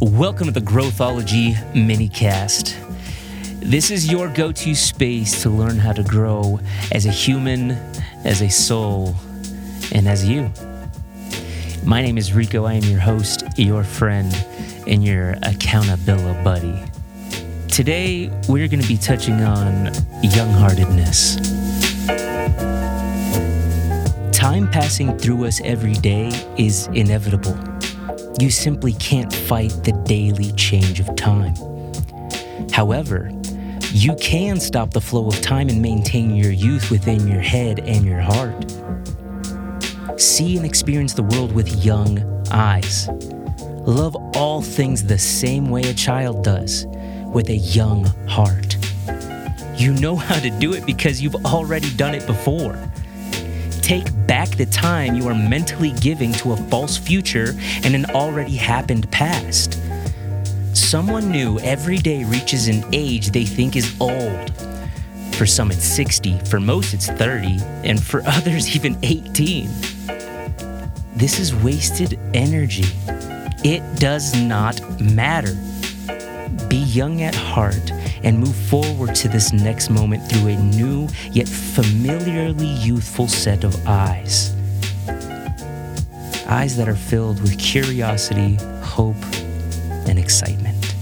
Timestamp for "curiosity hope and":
87.58-90.18